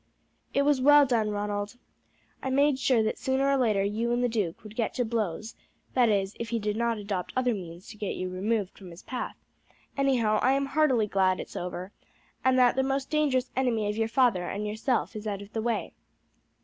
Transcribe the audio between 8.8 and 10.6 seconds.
his path; anyhow I